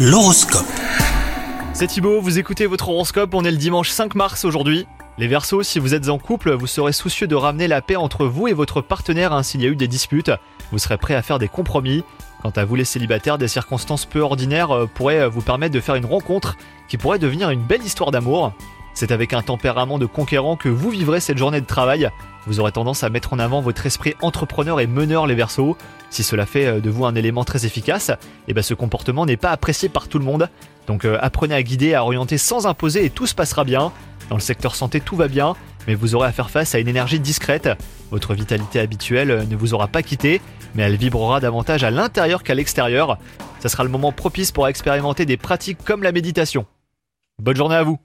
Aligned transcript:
L'horoscope. 0.00 0.64
C'est 1.72 1.88
Thibaut, 1.88 2.20
vous 2.20 2.38
écoutez 2.38 2.66
votre 2.66 2.88
horoscope, 2.88 3.34
on 3.34 3.44
est 3.44 3.50
le 3.50 3.56
dimanche 3.56 3.90
5 3.90 4.14
mars 4.14 4.44
aujourd'hui. 4.44 4.86
Les 5.18 5.26
Verseaux, 5.26 5.64
si 5.64 5.80
vous 5.80 5.92
êtes 5.92 6.08
en 6.08 6.18
couple, 6.18 6.52
vous 6.52 6.68
serez 6.68 6.92
soucieux 6.92 7.26
de 7.26 7.34
ramener 7.34 7.66
la 7.66 7.82
paix 7.82 7.96
entre 7.96 8.24
vous 8.24 8.46
et 8.46 8.52
votre 8.52 8.80
partenaire 8.80 9.32
hein, 9.32 9.42
s'il 9.42 9.60
y 9.60 9.66
a 9.66 9.68
eu 9.68 9.74
des 9.74 9.88
disputes. 9.88 10.30
Vous 10.70 10.78
serez 10.78 10.98
prêt 10.98 11.16
à 11.16 11.22
faire 11.22 11.40
des 11.40 11.48
compromis. 11.48 12.04
Quant 12.44 12.52
à 12.54 12.64
vous 12.64 12.76
les 12.76 12.84
célibataires, 12.84 13.38
des 13.38 13.48
circonstances 13.48 14.06
peu 14.06 14.20
ordinaires 14.20 14.70
euh, 14.70 14.86
pourraient 14.86 15.22
euh, 15.22 15.28
vous 15.28 15.42
permettre 15.42 15.74
de 15.74 15.80
faire 15.80 15.96
une 15.96 16.06
rencontre 16.06 16.56
qui 16.86 16.96
pourrait 16.96 17.18
devenir 17.18 17.50
une 17.50 17.62
belle 17.62 17.82
histoire 17.82 18.12
d'amour. 18.12 18.52
C'est 18.98 19.12
avec 19.12 19.32
un 19.32 19.42
tempérament 19.42 20.00
de 20.00 20.06
conquérant 20.06 20.56
que 20.56 20.68
vous 20.68 20.90
vivrez 20.90 21.20
cette 21.20 21.38
journée 21.38 21.60
de 21.60 21.66
travail. 21.66 22.10
Vous 22.48 22.58
aurez 22.58 22.72
tendance 22.72 23.04
à 23.04 23.10
mettre 23.10 23.32
en 23.32 23.38
avant 23.38 23.60
votre 23.60 23.86
esprit 23.86 24.14
entrepreneur 24.22 24.80
et 24.80 24.88
meneur 24.88 25.28
les 25.28 25.36
Verseaux. 25.36 25.76
Si 26.10 26.24
cela 26.24 26.46
fait 26.46 26.66
euh, 26.66 26.80
de 26.80 26.90
vous 26.90 27.04
un 27.04 27.14
élément 27.14 27.44
très 27.44 27.64
efficace, 27.64 28.10
et 28.48 28.54
ben 28.54 28.60
ce 28.60 28.74
comportement 28.74 29.24
n'est 29.24 29.36
pas 29.36 29.52
apprécié 29.52 29.88
par 29.88 30.08
tout 30.08 30.18
le 30.18 30.24
monde. 30.24 30.50
Donc 30.88 31.04
euh, 31.04 31.16
apprenez 31.20 31.54
à 31.54 31.62
guider, 31.62 31.94
à 31.94 32.02
orienter 32.02 32.38
sans 32.38 32.66
imposer 32.66 33.04
et 33.04 33.10
tout 33.10 33.28
se 33.28 33.36
passera 33.36 33.62
bien. 33.62 33.92
Dans 34.30 34.34
le 34.34 34.40
secteur 34.40 34.74
santé, 34.74 34.98
tout 35.00 35.14
va 35.14 35.28
bien, 35.28 35.54
mais 35.86 35.94
vous 35.94 36.16
aurez 36.16 36.26
à 36.26 36.32
faire 36.32 36.50
face 36.50 36.74
à 36.74 36.80
une 36.80 36.88
énergie 36.88 37.20
discrète. 37.20 37.68
Votre 38.10 38.34
vitalité 38.34 38.80
habituelle 38.80 39.30
euh, 39.30 39.44
ne 39.44 39.54
vous 39.54 39.74
aura 39.74 39.86
pas 39.86 40.02
quitté, 40.02 40.40
mais 40.74 40.82
elle 40.82 40.96
vibrera 40.96 41.38
davantage 41.38 41.84
à 41.84 41.92
l'intérieur 41.92 42.42
qu'à 42.42 42.56
l'extérieur. 42.56 43.16
Ça 43.60 43.68
sera 43.68 43.84
le 43.84 43.90
moment 43.90 44.10
propice 44.10 44.50
pour 44.50 44.66
expérimenter 44.66 45.24
des 45.24 45.36
pratiques 45.36 45.84
comme 45.84 46.02
la 46.02 46.10
méditation. 46.10 46.66
Bonne 47.40 47.54
journée 47.54 47.76
à 47.76 47.84
vous 47.84 48.00